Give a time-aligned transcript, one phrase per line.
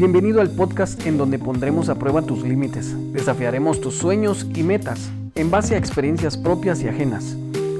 [0.00, 5.10] Bienvenido al podcast en donde pondremos a prueba tus límites, desafiaremos tus sueños y metas
[5.34, 7.34] en base a experiencias propias y ajenas.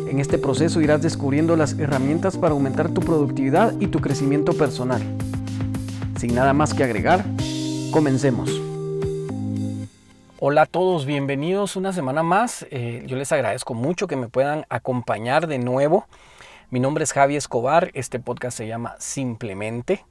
[0.07, 5.01] En este proceso irás descubriendo las herramientas para aumentar tu productividad y tu crecimiento personal.
[6.19, 7.25] Sin nada más que agregar,
[7.91, 8.51] comencemos.
[10.41, 12.67] Hola a todos, bienvenidos una semana más.
[12.71, 16.05] Eh, yo les agradezco mucho que me puedan acompañar de nuevo.
[16.69, 20.05] Mi nombre es Javi Escobar, este podcast se llama Simplemente.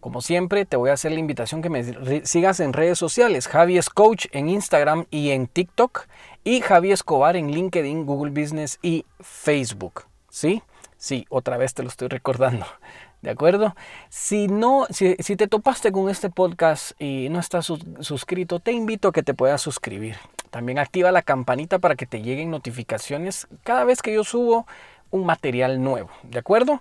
[0.00, 3.46] Como siempre, te voy a hacer la invitación que me sigas en redes sociales.
[3.46, 6.06] Javi es Coach en Instagram y en TikTok.
[6.42, 10.06] Y Javi Escobar en LinkedIn, Google Business y Facebook.
[10.30, 10.62] ¿Sí?
[10.96, 12.66] Sí, otra vez te lo estoy recordando.
[13.22, 13.76] ¿De acuerdo?
[14.08, 19.12] Si no, si, te topaste con este podcast y no estás suscrito, te invito a
[19.12, 20.16] que te puedas suscribir.
[20.48, 24.66] También activa la campanita para que te lleguen notificaciones cada vez que yo subo
[25.10, 26.08] un material nuevo.
[26.22, 26.80] ¿De acuerdo?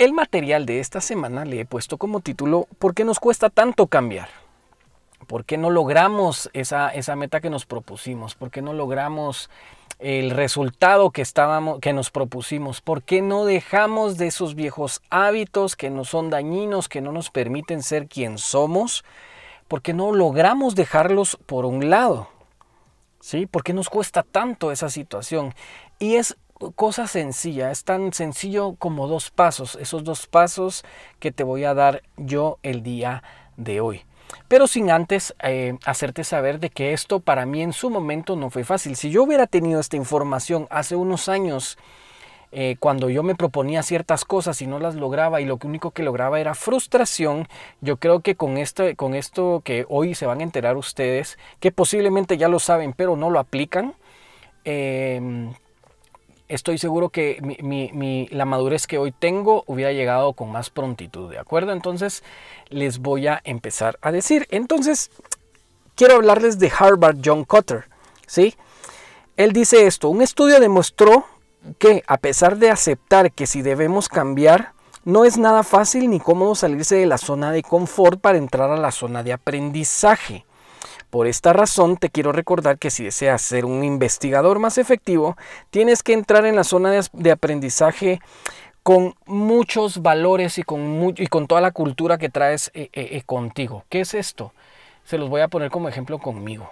[0.00, 3.86] El material de esta semana le he puesto como título ¿Por qué nos cuesta tanto
[3.86, 4.30] cambiar?
[5.26, 8.34] ¿Por qué no logramos esa, esa meta que nos propusimos?
[8.34, 9.50] ¿Por qué no logramos
[9.98, 12.80] el resultado que, estábamos, que nos propusimos?
[12.80, 17.28] ¿Por qué no dejamos de esos viejos hábitos que nos son dañinos, que no nos
[17.28, 19.04] permiten ser quien somos?
[19.68, 22.30] ¿Por qué no logramos dejarlos por un lado?
[23.20, 23.44] ¿Sí?
[23.44, 25.52] ¿Por qué nos cuesta tanto esa situación?
[25.98, 26.38] Y es
[26.74, 30.84] cosa sencilla, es tan sencillo como dos pasos, esos dos pasos
[31.18, 33.22] que te voy a dar yo el día
[33.56, 34.02] de hoy.
[34.46, 38.50] Pero sin antes eh, hacerte saber de que esto para mí en su momento no
[38.50, 38.94] fue fácil.
[38.94, 41.78] Si yo hubiera tenido esta información hace unos años,
[42.52, 46.02] eh, cuando yo me proponía ciertas cosas y no las lograba y lo único que
[46.02, 47.48] lograba era frustración,
[47.80, 51.72] yo creo que con esto, con esto que hoy se van a enterar ustedes, que
[51.72, 53.94] posiblemente ya lo saben pero no lo aplican,
[54.64, 55.50] eh,
[56.50, 57.38] estoy seguro que
[58.30, 61.72] la madurez que hoy tengo hubiera llegado con más prontitud, ¿de acuerdo?
[61.72, 62.22] Entonces
[62.68, 64.46] les voy a empezar a decir.
[64.50, 65.10] Entonces,
[65.94, 67.84] quiero hablarles de Harvard John Cotter,
[68.26, 68.56] ¿sí?
[69.36, 71.24] Él dice esto, un estudio demostró
[71.78, 74.72] que a pesar de aceptar que si debemos cambiar,
[75.04, 78.76] no es nada fácil ni cómodo salirse de la zona de confort para entrar a
[78.76, 80.44] la zona de aprendizaje.
[81.10, 85.36] Por esta razón te quiero recordar que si deseas ser un investigador más efectivo,
[85.70, 88.20] tienes que entrar en la zona de, aprendizaje
[88.84, 93.22] con muchos valores y con, y con toda la cultura que traes eh, eh, eh,
[93.26, 93.84] contigo.
[93.88, 94.52] ¿Qué es esto?
[95.02, 96.70] Se los voy a poner como ejemplo conmigo.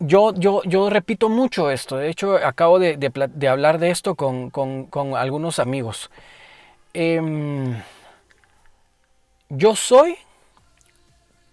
[0.00, 1.96] yo, yo, yo, repito mucho esto.
[1.96, 4.52] De hecho, acabo de, hablar de esto con,
[5.16, 6.10] algunos amigos.
[6.92, 7.74] Em,
[9.48, 10.18] yo soy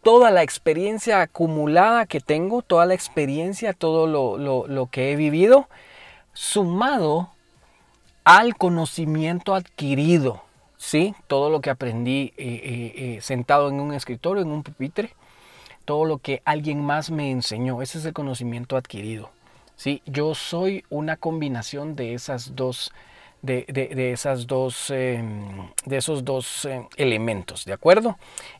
[0.03, 5.67] toda la experiencia acumulada que tengo, toda la experiencia, todo lo, que he vivido,
[6.33, 7.29] sumado
[8.23, 10.43] al conocimiento adquirido,
[10.77, 11.15] ¿sí?
[11.27, 15.13] Todo lo que aprendí eh, eh, eh, sentado en un escritorio, en un pupitre,
[15.85, 19.31] todo lo que alguien más me enseñó, ese es el conocimiento adquirido,
[19.75, 20.01] ¿sí?
[20.05, 22.91] Yo soy una combinación de esas dos
[23.41, 28.17] de, esas dos, em, de esos dos em, elementos, ¿de acuerdo?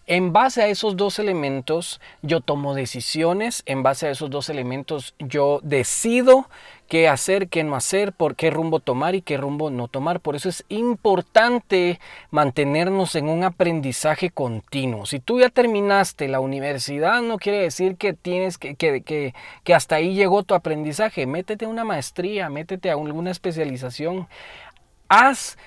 [0.07, 5.13] En base a esos dos elementos yo tomo decisiones, en base a esos dos elementos
[5.19, 6.47] yo decido
[6.89, 10.19] qué hacer, qué no hacer, por qué rumbo tomar y qué rumbo no tomar.
[10.19, 11.99] Por eso es importante
[12.31, 15.05] mantenernos en un aprendizaje continuo.
[15.05, 19.73] Si tú ya terminaste la universidad, no quiere decir que tienes que, que, que, que
[19.75, 21.27] hasta ahí llegó tu aprendizaje.
[21.27, 24.27] Métete a una maestría, métete a alguna especialización
[25.09, 25.57] haz,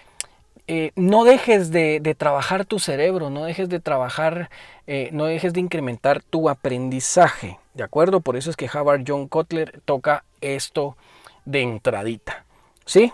[0.68, 4.48] eh, no dejes de, trabajar tu cerebro, no dejes de trabajar,
[4.86, 8.20] eh, no dejes de incrementar tu aprendizaje, ¿de acuerdo?
[8.20, 10.96] Por eso es que Harvard John Kotler toca esto
[11.44, 12.44] de entradita,
[12.86, 13.12] ¿sí?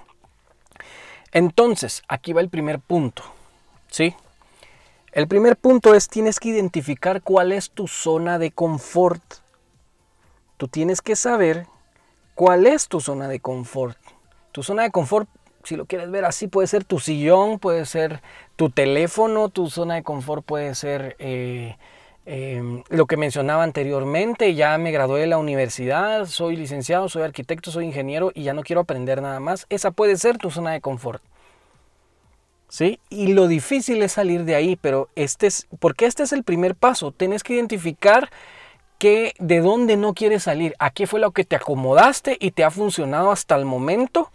[1.32, 3.24] Entonces, aquí va el primer punto,
[3.90, 4.14] ¿sí?
[5.12, 9.22] El primer punto es tienes que identificar cuál es tu zona de confort.
[10.58, 11.66] Tú tienes que saber
[12.34, 13.98] cuál es tu zona de confort.
[14.52, 15.28] Tu zona de confort
[15.68, 18.22] si lo quieres ver así, puede ser tu sillón, puede ser
[18.56, 21.76] tu teléfono, tu zona de confort puede ser eh,
[22.24, 27.70] em, lo que mencionaba anteriormente, ya me gradué de la universidad, soy licenciado, soy arquitecto,
[27.70, 29.66] soy ingeniero y ya no quiero aprender nada más.
[29.68, 31.22] Esa puede ser tu zona de confort.
[32.70, 32.98] ¿Sí?
[33.10, 36.76] Y lo difícil es salir de ahí, pero este es, porque este es el primer
[36.76, 38.30] paso, tienes que identificar
[38.98, 42.64] que de dónde no quieres salir, a qué fue lo que te acomodaste y te
[42.64, 44.30] ha funcionado hasta el momento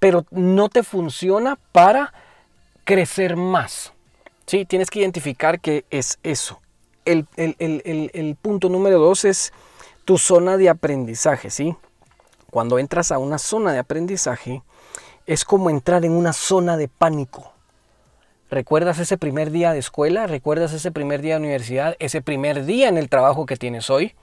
[0.00, 2.12] pero no te funciona para
[2.84, 3.92] crecer más.
[4.46, 4.64] ¿sí?
[4.64, 6.60] Tienes que identificar que es eso.
[7.04, 7.26] El,
[8.42, 9.52] punto número dos es
[10.04, 11.50] tu zona de aprendizaje.
[11.50, 11.76] ¿sí?
[12.50, 14.62] Cuando entras a una zona de aprendizaje,
[15.26, 17.52] es como entrar en una zona de pánico.
[18.50, 20.26] ¿Recuerdas ese primer día de escuela?
[20.26, 21.94] ¿Recuerdas ese primer día de universidad?
[22.00, 24.14] ¿Ese primer día en el trabajo que tienes hoy?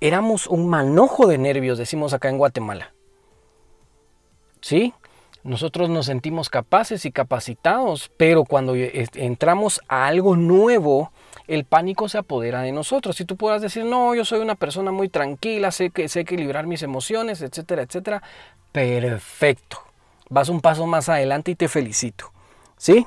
[0.00, 2.95] Éramos un manojo de nervios, decimos acá en Guatemala.
[4.66, 4.94] ¿Sí?
[5.44, 11.12] Nosotros nos sentimos capaces y capacitados, pero cuando entramos a algo nuevo,
[11.46, 13.14] el pánico se apodera de nosotros.
[13.14, 16.66] Si tú puedas decir, no, yo soy una persona muy tranquila, sé que sé equilibrar
[16.66, 18.24] mis emociones, etcétera, etcétera,
[18.72, 19.86] perfecto
[20.28, 22.32] vas un paso más adelante y te felicito.
[22.76, 23.06] ¿Sí?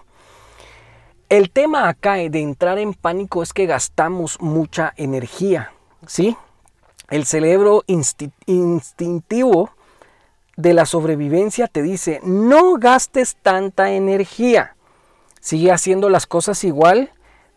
[1.28, 5.74] El tema acá de entrar en pánico es que gastamos mucha energía.
[6.08, 6.36] ¿Sí?
[7.10, 7.84] El cerebro
[8.46, 9.72] instintivo
[10.60, 14.76] de la sobrevivencia te dice, no gastes tanta energía.
[15.40, 17.12] Sigue haciendo las cosas igual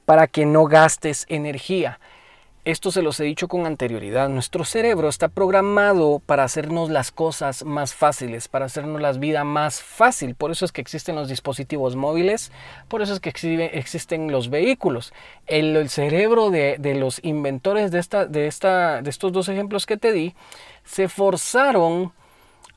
[0.04, 1.99] para que no gastes energía.
[2.64, 4.28] Esto se los he dicho con anterioridad.
[4.28, 9.82] Nuestro cerebro está programado para hacernos las cosas más fáciles, para hacernos la vida más
[9.82, 10.37] fácil.
[10.37, 12.52] Por eso es que existen los dispositivos móviles,
[12.87, 13.31] por eso es que
[13.72, 15.12] existen los vehículos.
[15.48, 20.12] El, cerebro de, los inventores de, esta, de, esta, de estos dos ejemplos que te
[20.12, 20.37] di
[20.84, 22.12] se forzaron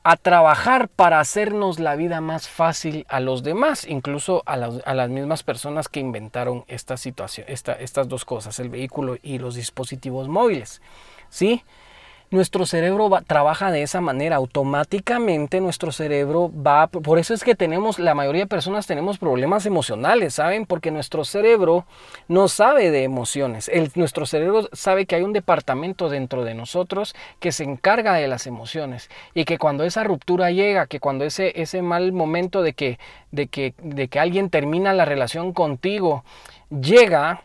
[0.08, 5.42] a trabajar para hacernos la vida más fácil a los demás, incluso a, las mismas
[5.42, 10.80] personas que inventaron esta situación, estas dos cosas, el vehículo y los dispositivos móviles.
[11.28, 11.64] ¿Sí?
[12.30, 17.98] Nuestro cerebro trabaja de esa manera, automáticamente nuestro cerebro va, por eso es que tenemos,
[17.98, 20.66] la mayoría de personas tenemos problemas emocionales, ¿saben?
[20.66, 21.86] Porque nuestro cerebro
[22.28, 27.52] no sabe de emociones, nuestro cerebro sabe que hay un departamento dentro de nosotros que
[27.52, 31.82] se encarga de las emociones y que cuando esa ruptura llega, que cuando ese, ese
[31.82, 32.98] mal momento de que,
[33.30, 36.24] de, que, de que alguien termina la relación contigo
[36.70, 37.42] llega,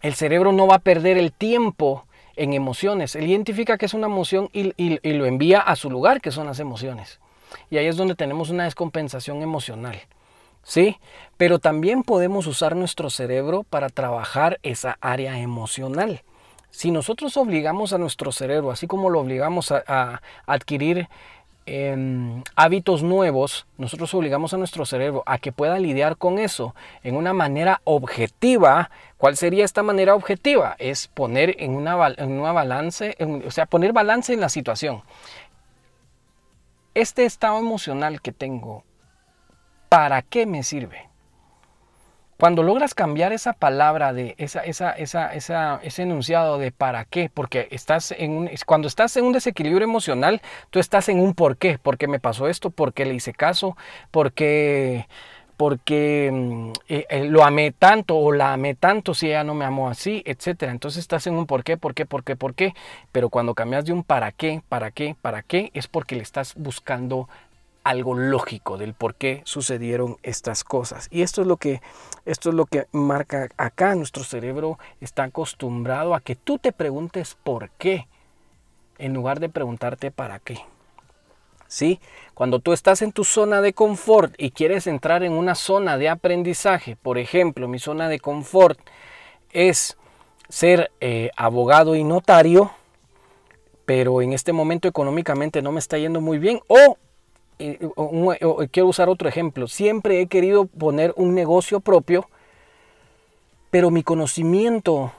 [0.00, 2.04] el cerebro no va a perder el tiempo
[2.36, 3.16] en emociones.
[3.16, 4.72] Él identifica que es una emoción y,
[5.12, 7.20] lo envía a su lugar, que son las emociones.
[7.70, 10.00] Y ahí es donde tenemos una descompensación emocional.
[10.64, 10.98] ¿Sí?
[11.36, 16.22] Pero también podemos usar nuestro cerebro para trabajar esa área emocional.
[16.70, 21.08] Si nosotros obligamos a nuestro cerebro, así como lo obligamos a adquirir
[22.56, 27.32] hábitos nuevos, nosotros obligamos a nuestro cerebro a que pueda lidiar con eso en una
[27.32, 28.90] manera objetiva.
[29.16, 30.74] ¿Cuál sería esta manera objetiva?
[30.78, 33.16] Es poner en una, en una balance,
[33.46, 35.02] o sea, poner balance en la situación.
[36.94, 38.84] Este estado emocional que tengo,
[39.88, 41.11] ¿para qué me sirve?
[42.42, 47.30] Cuando logras cambiar esa palabra de esa, esa, esa, esa, ese enunciado de para qué,
[47.32, 51.56] porque estás en un, cuando estás en un desequilibrio emocional, tú estás en un por
[51.56, 53.76] qué, porque me pasó esto, porque le hice caso,
[54.10, 55.06] porque
[55.56, 59.64] porque mm, eh, eh, lo amé tanto o la amé tanto si ella no me
[59.64, 60.72] amó así, etcétera.
[60.72, 62.74] Entonces estás en un por qué, por qué, por qué, por qué.
[63.12, 66.54] Pero cuando cambias de un para qué, para qué, para qué, es porque le estás
[66.56, 67.28] buscando
[67.84, 71.08] algo lógico del por qué sucedieron estas cosas.
[71.10, 71.80] Y esto es lo que
[72.24, 77.36] esto es lo que marca acá nuestro cerebro está acostumbrado a que tú te preguntes
[77.42, 78.06] por qué
[78.98, 80.58] en lugar de preguntarte para qué.
[81.66, 82.00] ¿Sí?
[82.34, 86.10] Cuando tú estás en tu zona de confort y quieres entrar en una zona de
[86.10, 88.78] aprendizaje, por ejemplo, mi zona de confort
[89.50, 89.96] es
[90.50, 92.72] ser eh, abogado y notario,
[93.86, 96.98] pero en este momento económicamente no me está yendo muy bien, o
[98.70, 102.28] quiero usar otro ejemplo, siempre he querido poner un negocio propio,
[103.70, 105.12] pero mi conocimiento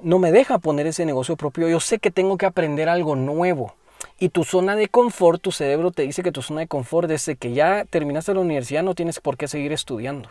[0.00, 1.68] no me deja poner ese negocio propio.
[1.68, 3.74] Yo sé que tengo que aprender algo nuevo.
[4.20, 7.36] Y tu zona de confort, tu cerebro te dice que tu zona de confort, desde
[7.36, 10.28] que ya terminaste la universidad, no tienes por qué seguir estudiando.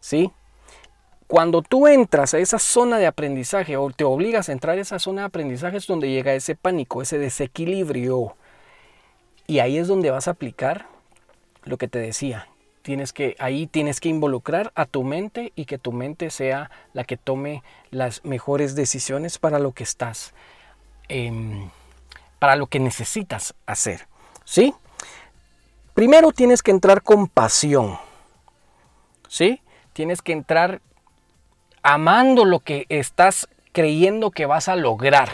[0.00, 0.30] ¿Sí?
[1.26, 4.98] Cuando tú entras a esa zona de aprendizaje o te obligas a entrar a esa
[4.98, 8.36] zona de aprendizaje es donde llega ese pánico, ese desequilibrio.
[9.46, 10.86] Y ahí es donde vas a aplicar
[11.64, 12.48] lo que te decía.
[12.82, 17.04] Tienes que, ahí tienes que involucrar a tu mente y que tu mente sea la
[17.04, 20.34] que tome las mejores decisiones para lo que estás,
[21.08, 21.70] em,
[22.38, 24.06] para lo que necesitas hacer.
[24.44, 24.74] ¿Sí?
[25.94, 27.98] Primero tienes que entrar con pasión.
[29.28, 29.62] ¿Sí?
[29.94, 30.82] Tienes que entrar
[31.82, 35.30] amando lo que estás creyendo que vas a lograr.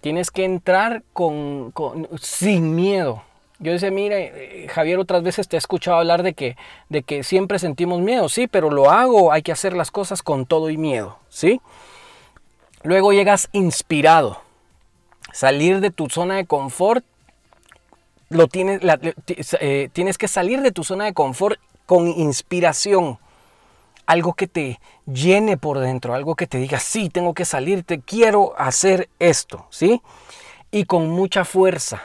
[0.00, 1.72] Tienes que entrar con,
[2.20, 3.22] sin miedo.
[3.58, 6.56] Yo decía, mire, eh, Javier, otras veces te he escuchado hablar de que,
[6.88, 10.46] de que siempre sentimos miedo, sí, pero lo hago, hay que hacer las cosas con
[10.46, 11.60] todo y miedo, ¿sí?
[12.82, 14.40] Luego llegas inspirado.
[15.32, 17.04] Salir de tu zona de confort,
[18.30, 18.80] lo tienes,
[19.60, 23.18] eh, tienes que salir de tu zona de confort con inspiración
[24.10, 28.00] algo que te llene por dentro, algo que te diga, sí, tengo que salir, te
[28.00, 30.02] quiero hacer esto, ¿sí?
[30.72, 32.02] Y con mucha fuerza.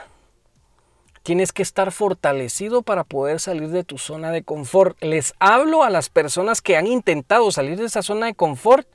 [1.24, 4.96] Tienes que estar fortalecido para poder salir de tu zona de confort.
[5.02, 8.86] Les hablo a las personas que han intentado salir de esa zona de confort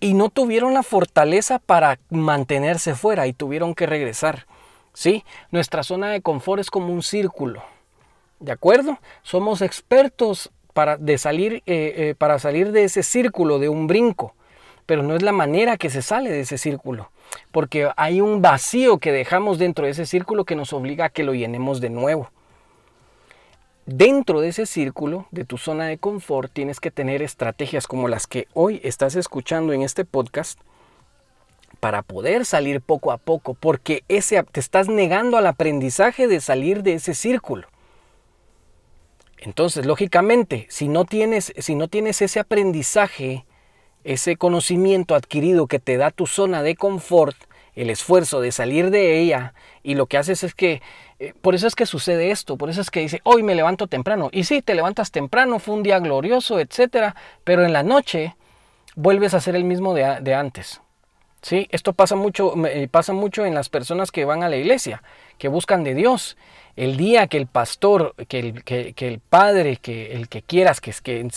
[0.00, 4.48] y no tuvieron la fortaleza para mantenerse fuera y tuvieron que regresar.
[4.92, 5.24] ¿Sí?
[5.52, 7.62] Nuestra zona de confort es como un círculo.
[8.40, 8.98] ¿De acuerdo?
[9.22, 14.34] Somos expertos para, salir, eh, eh, para salir de ese círculo, de un brinco.
[14.86, 17.10] Pero no es la manera que se sale de ese círculo
[17.52, 21.24] porque hay un vacío que dejamos dentro de ese círculo que nos obliga a que
[21.24, 22.30] lo llenemos de nuevo.
[23.86, 28.26] Dentro de ese círculo, de tu zona de confort, tienes que tener estrategias como las
[28.26, 30.60] que hoy estás escuchando en este podcast
[31.80, 36.82] para poder salir poco a poco, porque ese, te estás negando al aprendizaje de salir
[36.82, 37.66] de ese círculo.
[39.40, 43.46] Entonces, lógicamente, si no tienes, si no tienes ese aprendizaje,
[44.04, 47.36] ese conocimiento adquirido que te da tu zona de confort,
[47.74, 50.82] el esfuerzo de salir de ella, y lo que haces es que,
[51.18, 53.86] eh, por eso es que sucede esto, por eso es que dice, hoy me levanto
[53.86, 58.36] temprano, y sí, te levantas temprano, fue un día glorioso, etcétera, pero en la noche
[58.94, 60.82] vuelves a ser el mismo de, de antes.
[61.42, 61.68] ¿Sí?
[61.70, 62.54] Esto pasa mucho,
[62.90, 65.02] pasa mucho en las personas que van a la iglesia,
[65.38, 66.36] que buscan de Dios
[66.76, 70.94] el día que el pastor, que el, que, el padre, que el que quieras, que,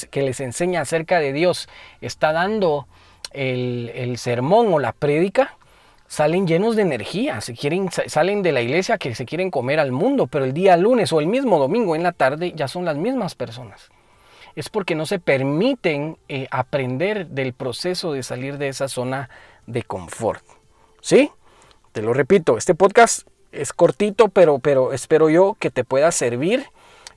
[0.10, 1.68] que, les enseña acerca de Dios,
[2.02, 2.88] está dando
[3.32, 5.58] el, sermón o la prédica,
[6.08, 9.92] salen llenos de energía, se quieren, salen de la iglesia que se quieren comer al
[9.92, 12.96] mundo, pero el día lunes o el mismo domingo en la tarde ya son las
[12.96, 13.90] mismas personas.
[14.56, 19.30] Es porque no se permiten eh, aprender del proceso de salir de esa zona
[19.66, 20.44] de confort.
[21.02, 21.32] ¿Sí?
[21.92, 26.66] Te lo repito, este podcast es cortito, pero, pero espero yo que te pueda servir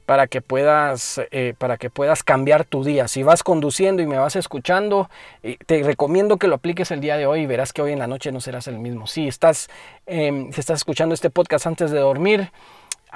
[0.07, 3.09] para que puedas eh, para que puedas cambiar tu día.
[3.09, 5.11] Si vas conduciendo y me vas escuchando,
[5.43, 7.99] eh, te recomiendo que lo apliques el día de hoy y verás que hoy en
[7.99, 9.07] la noche no serás el mismo.
[9.09, 9.69] Si estás
[10.07, 12.53] em, si estás escuchando este podcast antes de dormir,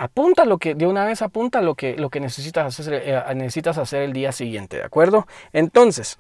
[0.00, 3.76] apunta lo que de una vez apunta lo que lo que necesitas hacer eh, necesitas
[3.76, 5.26] hacer el día siguiente, ¿de acuerdo?
[5.52, 6.19] Entonces,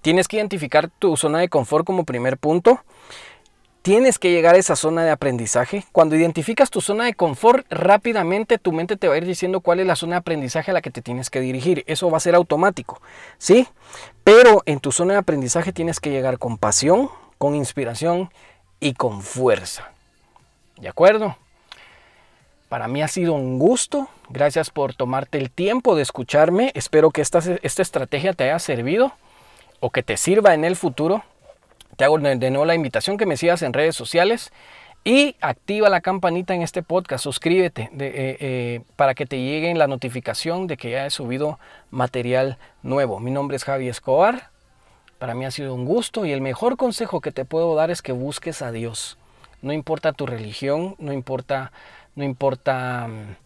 [0.00, 2.84] tienes que identificar tu zona de confort como primer punto.
[3.82, 5.84] Tienes que llegar a esa zona de aprendizaje.
[5.90, 9.80] Cuando identificas tu zona de confort, rápidamente tu mente te va a ir diciendo cuál
[9.80, 11.82] es la zona de aprendizaje a la que te tienes que dirigir.
[11.88, 13.00] Eso va a ser automático,
[13.38, 13.66] ¿sí?
[14.22, 18.30] Pero en tu zona de aprendizaje tienes que llegar con pasión, con inspiración
[18.78, 19.90] y con fuerza.
[20.78, 21.36] ¿De acuerdo?
[22.70, 24.08] Para mí ha sido un gusto.
[24.30, 26.72] Gracias por tomarte el tiempo de escucharme.
[26.74, 29.12] Espero que esta, esta estrategia te haya servido
[29.80, 31.22] o que te sirva en el futuro
[32.00, 34.54] te hago de nuevo la invitación que me sigas en redes sociales
[35.04, 39.86] y activa la campanita en este podcast, suscríbete eh, eh, para que te llegue la
[39.86, 41.58] notificación de que ya he subido
[41.90, 43.20] material nuevo.
[43.20, 44.48] Mi nombre es Javi Escobar,
[45.18, 48.00] para mí ha sido un gusto y el mejor consejo que te puedo dar es
[48.00, 49.18] que busques a Dios.
[49.60, 51.70] No importa tu religión, no importa,
[52.14, 53.36] no importa mm,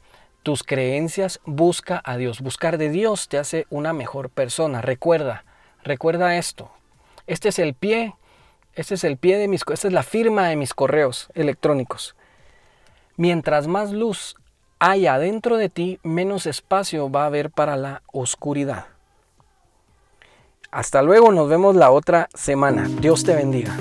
[0.43, 2.41] tus creencias, busca a Dios.
[2.41, 4.81] Buscar de Dios te hace una mejor persona.
[4.83, 5.45] Recuerda,
[5.83, 6.71] recuerda esto.
[7.27, 8.15] Este es el pie
[8.77, 12.17] este es el pie de mis, esta es la firma de mis correos electrónicos.
[13.17, 14.37] Mientras más luz
[14.81, 18.87] haya dentro de ti, menos espacio va a haber para la oscuridad.
[20.73, 22.89] Hasta luego, nos vemos la otra semana.
[23.01, 23.77] Dios te bendiga.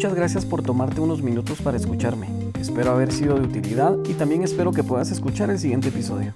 [0.00, 2.26] Muchas gracias por tomarte unos minutos para escucharme.
[2.58, 6.32] Espero haber sido de utilidad y también espero que puedas escuchar el siguiente episodio.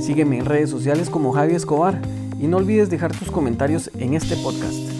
[0.00, 2.00] Sígueme en redes sociales como Javi Escobar
[2.40, 4.93] y no olvides dejar tus comentarios en este podcast.